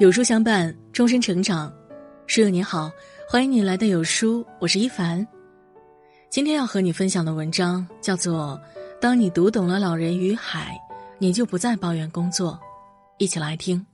[0.00, 1.72] 有书相伴，终身成长。
[2.26, 2.90] 书友你好，
[3.28, 5.24] 欢迎你来到有书，我是一凡。
[6.28, 8.60] 今天要和你分享的文章叫做
[9.00, 10.76] 《当你读懂了老人与海，
[11.16, 12.54] 你就不再抱怨工作》。
[13.18, 13.86] 一起来听。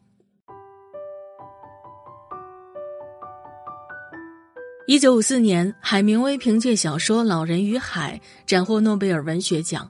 [4.87, 9.89] 一九五四年，海明威凭借小说《老人与海》斩获诺贝尔文学奖。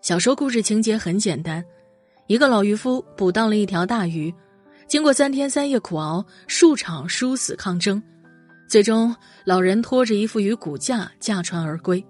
[0.00, 1.64] 小说故事情节很简单，
[2.28, 4.32] 一个老渔夫捕到了一条大鱼。
[4.88, 8.02] 经过三天三夜苦熬，数场殊死抗争，
[8.66, 12.02] 最终老人拖着一副鱼骨架驾船而归。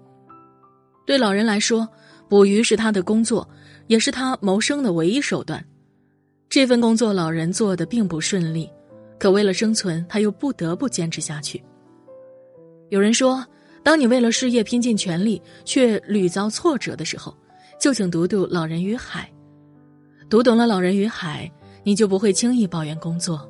[1.05, 1.85] 对老人来说，
[2.29, 3.47] 捕鱼是他的工作，
[3.87, 5.63] 也是他谋生的唯一手段。
[6.47, 8.69] 这份工作老人做的并不顺利，
[9.19, 11.61] 可为了生存，他又不得不坚持下去。
[12.87, 13.45] 有人说，
[13.83, 17.35] 当你为了事业拼尽全力，却屡遭挫折的时候，
[17.77, 19.29] 就请读读《老人与海》，
[20.29, 21.51] 读懂了《老人与海》。
[21.89, 23.49] 你就不会轻易抱怨工作。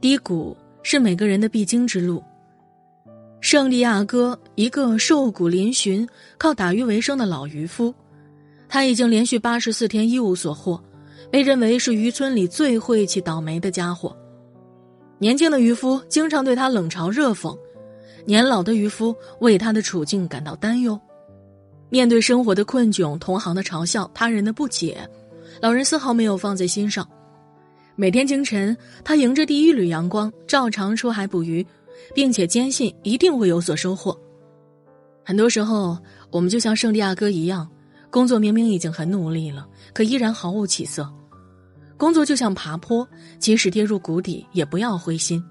[0.00, 2.22] 低谷是每个人的必经之路。
[3.40, 7.92] 圣地亚哥，一个瘦骨嶙峋、靠打鱼为生的老渔夫，
[8.68, 10.80] 他已经连续八十四天一无所获，
[11.32, 14.16] 被认为是渔村里最晦气、倒霉的家伙。
[15.18, 17.58] 年轻的渔夫经常对他冷嘲热讽，
[18.24, 20.96] 年老的渔夫为他的处境感到担忧。
[21.90, 25.10] 面对生活的困窘、同行的嘲笑、他人的不解。
[25.60, 27.08] 老人丝毫没有放在心上，
[27.96, 31.64] 每天清晨，他迎着第一缕阳光，照常出海捕鱼，
[32.14, 34.18] 并且坚信一定会有所收获。
[35.24, 35.96] 很多时候，
[36.30, 37.68] 我们就像圣地亚哥一样，
[38.10, 41.10] 工作明明已经很努力了，可依然毫无起色。
[41.96, 45.42] 工作就像爬坡，即使跌入谷底，也不要灰心，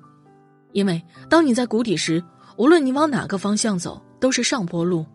[0.73, 2.21] 因为当你在谷底时，
[2.57, 5.05] 无论你往哪个方向走，都是上坡路。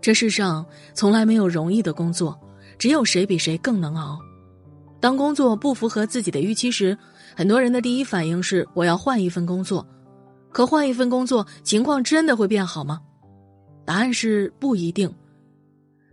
[0.00, 2.38] 这世上从来没有容易的工作。
[2.78, 4.18] 只有谁比谁更能熬。
[5.00, 6.96] 当工作不符合自己的预期时，
[7.36, 9.86] 很多人的第一反应是我要换一份工作。
[10.50, 13.00] 可换一份工作，情况真的会变好吗？
[13.84, 15.12] 答案是不一定。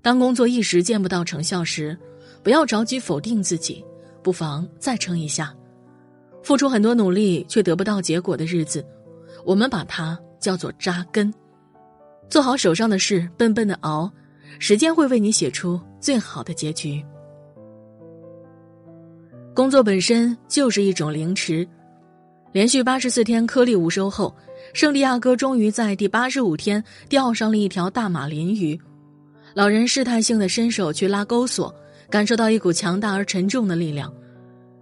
[0.02, 1.98] 当工作一时见不到成效时，
[2.44, 3.84] 不要着急否定自己，
[4.22, 5.56] 不妨再撑一下。
[6.44, 8.86] 付出很多努力却得不到结果的日子，
[9.46, 11.34] 我们把它叫做扎根。
[12.30, 14.12] 做好手上的事，笨笨的熬。
[14.60, 17.04] 时间会为你写出最好的结局。
[19.54, 21.68] 工作本身就是一种凌迟，
[22.52, 24.36] 连续八十四天颗粒无收后，
[24.74, 28.80] 圣地亚哥终于在第八十五天钓上了一条大马林鱼。
[29.54, 31.74] 老人试探性的伸手去拉钩索，
[32.10, 34.12] 感受到一股强大而沉重的力量。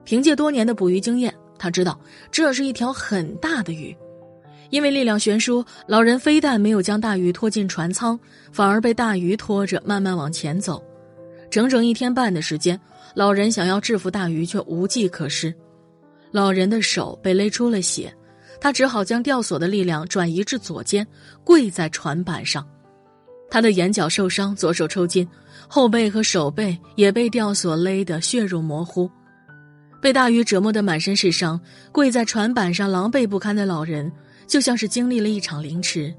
[0.05, 1.99] 凭借多年的捕鱼经验，他知道
[2.31, 3.95] 这是一条很大的鱼。
[4.71, 8.19] 因为力量悬殊，老人非但没有将大鱼拖进船舱，
[8.51, 10.83] 反而被大鱼拖着慢慢往前走。
[11.49, 12.79] 整整一天半的时间，
[13.13, 15.53] 老人想要制服大鱼却无计可施。
[16.31, 18.11] 老人的手被勒出了血，
[18.61, 21.05] 他只好将吊索的力量转移至左肩，
[21.43, 22.65] 跪在船板上。
[23.49, 25.27] 他的眼角受伤，左手抽筋，
[25.67, 29.11] 后背和手背也被吊索勒得血肉模糊。
[30.01, 31.59] 被大鱼折磨得满身是伤，
[31.91, 34.09] 跪在船板上狼狈不堪的老人。
[34.51, 36.13] 就像是经历了一场凌迟。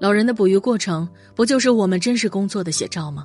[0.00, 3.24] 老人的捕鱼过程，不就是我们真实工作的写照吗？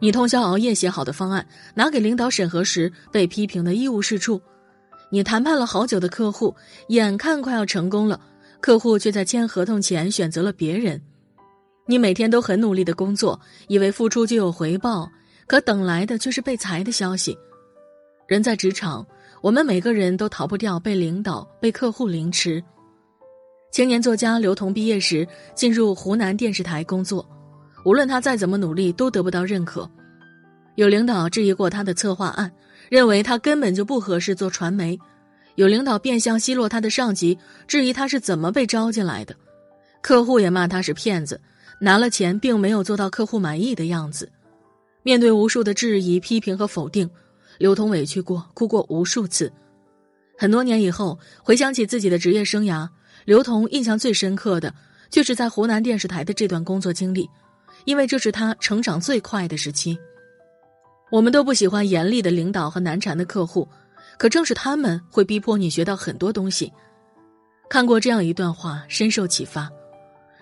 [0.00, 4.40] 你通宵熬夜写好的方案，拿给领导审核时被批评的一无是处；
[5.12, 6.52] 你谈判了好久的客户，
[6.88, 8.20] 眼看快要成功了，
[8.58, 11.00] 客户却在签合同前选择了别人。
[11.86, 15.08] 你每天都很努力的工作，以为付出就有回报，
[15.46, 17.38] 可等来的却是被裁的消息。
[18.26, 19.06] 人在职场，
[19.40, 22.60] 我们每个人都逃不掉被领导、被客户凌迟。
[23.70, 27.28] 青年作家刘同毕业时进入湖南电视台工作，
[27.84, 29.88] 无论他再怎么努力，都得不到认可。
[30.76, 32.50] 有领导质疑过他的策划案，
[32.88, 34.96] 认为他根本就不合适做传媒；
[35.56, 39.34] 有领导变相奚落他的上级，质疑他是怎么被招进来的；
[40.00, 41.40] 客户也骂他是骗子，
[41.80, 44.30] 拿了钱并没有做到客户满意的样子。
[45.02, 47.08] 面对无数的质疑、批评和否定，
[47.58, 49.52] 刘同委屈过，哭过无数次。
[50.36, 52.88] 很多年以后，回想起自己的职业生涯。
[53.28, 54.72] 刘同印象最深刻的，
[55.10, 57.28] 就是在湖南电视台的这段工作经历，
[57.84, 59.98] 因为这是他成长最快的时期。
[61.10, 63.68] 我们都不喜欢严厉的领导和难缠的客户，
[64.16, 66.72] 可正是他们会逼迫你学到很多东西。
[67.68, 69.70] 看过这样一段话，深受启发：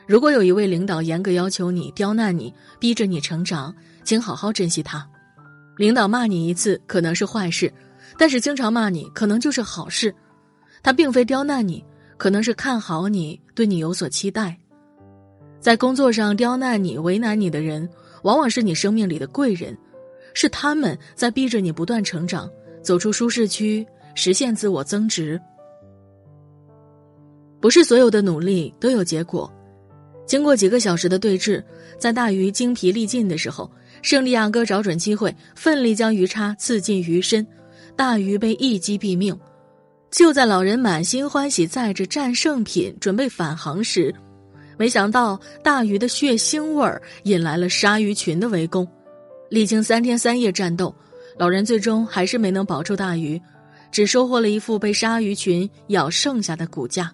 [0.07, 3.75] 如果有一位领导严格要求你、刁难你、逼着你成长，
[4.05, 5.05] 请好好珍惜他。
[5.77, 7.75] 领导骂你一次可能是坏事，
[8.17, 10.15] 但是经常骂你可能就是好事。
[10.85, 11.85] 他并非刁难你。
[12.17, 14.59] 可能是看好你，对你有所期待，
[15.61, 17.89] 在工作上刁难你、为难你的人，
[18.23, 19.77] 往往是你生命里的贵人，
[20.33, 22.51] 是他们在逼着你不断成长，
[22.83, 25.41] 走出舒适区，实现自我增值。
[27.61, 29.53] 不是所有的努力都有结果。
[30.27, 31.63] 经过几个小时的对峙，
[31.99, 33.71] 在大鱼精疲力尽的时候，
[34.03, 37.47] 圣地亚哥找准机会，奋力将鱼叉刺进鱼身，
[37.95, 39.39] 大鱼被一击毙命。
[40.17, 44.15] 就在老人满心欢喜载着战胜品准备返航时，
[44.79, 48.89] 没想到大鱼的血腥味儿引来了鲨鱼群的围攻。
[49.51, 50.95] 历经三天三夜战斗，
[51.37, 53.39] 老人最终还是没能保住大鱼，
[53.93, 57.13] 只收获了一副被鲨鱼群咬剩下的骨架。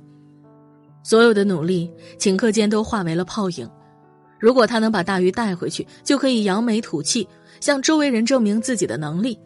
[1.03, 1.91] 所有的努力，
[2.21, 3.69] 顷刻间都化为了泡影。
[4.39, 7.27] 如果他能把大鱼带回去，就可以扬眉吐气，
[7.59, 9.37] 向周围人证明自己的能力。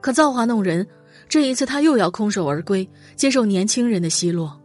[0.00, 0.86] 可造化弄人，
[1.28, 4.58] 这一次他又要空手而归，接受年轻人的奚落。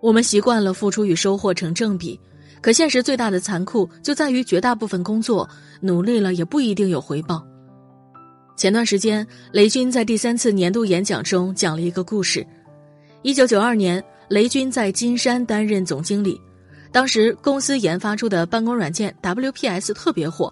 [0.00, 2.18] 我们习惯了付出与收获成正比，
[2.60, 5.48] 可现实最大的残酷就在于，绝大部分工作
[5.80, 7.44] 努力了也不一定有回报。
[8.56, 12.46] 前段时间，雷军在第三次年度演讲中讲了一个故事：
[13.22, 14.02] 一九九二年。
[14.28, 16.40] 雷军在金山担任总经理，
[16.90, 20.50] 当时公司研发出的办公软件 WPS 特别火，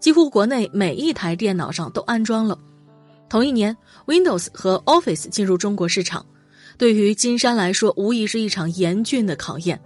[0.00, 2.58] 几乎国内每一台电脑上都安装了。
[3.30, 3.74] 同一年
[4.06, 6.26] ，Windows 和 Office 进入中国市场，
[6.76, 9.80] 对于金山来说无疑是一场严峻的考验。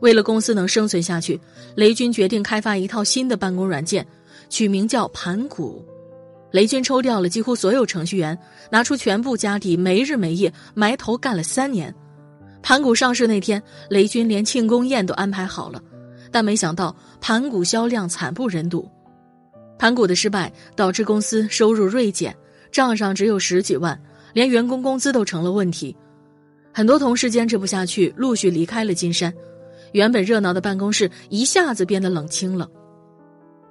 [0.00, 1.40] 为了公司能生存下去，
[1.76, 4.04] 雷军决定开发一套新的办公软件，
[4.50, 5.86] 取名叫盘古。
[6.50, 8.36] 雷军抽调了几乎所有程序员，
[8.72, 11.94] 拿出全部家底，没日没夜埋头干了三年。
[12.60, 15.80] 盘古上市那天，雷军连庆功宴都安排好了，
[16.32, 18.90] 但没想到盘古销量惨不忍睹。
[19.78, 22.34] 盘古的失败导致公司收入锐减，
[22.74, 23.96] 账上只有十几万，
[24.32, 25.96] 连员工工资都成了问题。
[26.72, 29.32] 很多同事坚持不下去，陆续离开了金山，
[29.92, 32.68] 原本热闹的办公室一下子变得冷清了。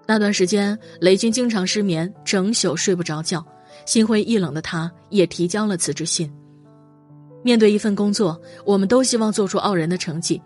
[0.08, 3.46] 那段时间，雷军经常失眠，整宿睡不着觉，
[3.86, 6.32] 心灰意冷的他也提交了辞职信。
[7.44, 10.42] 面对一份工作，我们都希望做出傲人的成绩，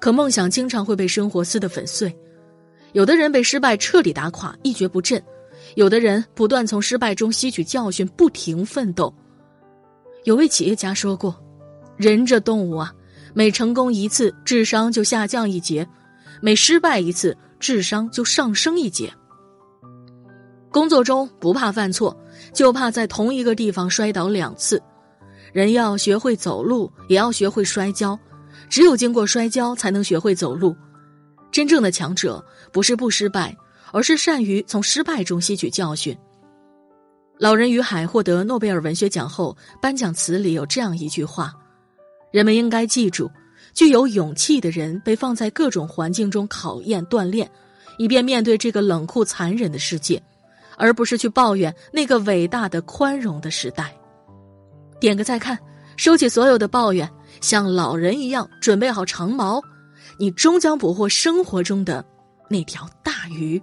[0.00, 2.12] 可梦想经常会被生活撕得粉碎。
[2.92, 5.20] 有的人被失败彻底打垮，一蹶不振；
[5.76, 9.14] 有的人不断从失败中吸取教训，不停奋斗。
[10.24, 11.34] 有位企业家说过
[11.96, 12.92] ：“人这动物啊，
[13.34, 15.86] 每成功一次，智商就下降一截；
[16.40, 19.12] 每失败一次，智商就上升一截。”
[20.70, 22.16] 工作中不怕犯错，
[22.52, 24.80] 就怕在同一个地方摔倒两次。
[25.52, 28.18] 人要学会走路，也要学会摔跤。
[28.68, 30.76] 只有经过摔跤，才能学会走路。
[31.50, 33.56] 真正的强者不是不失败，
[33.92, 36.16] 而是善于从失败中吸取教训。
[37.38, 41.54] 老人与海获得诺贝尔文学奖后，颁奖词里有这样一句话
[42.30, 43.30] ：“人们应该记住，
[43.72, 47.50] 具有勇气的人被放在各种环境中考验锻炼，
[47.96, 50.22] 以便面对这个冷酷残忍的世界，
[50.76, 53.96] 而不是去抱怨那个伟大的宽容的时代。”
[55.00, 55.58] 点个再看，
[55.96, 57.10] 收起所有的抱怨，
[57.40, 59.62] 像老人一样准备好长矛，
[60.18, 62.04] 你终将捕获生活中的
[62.50, 63.58] 那条大鱼。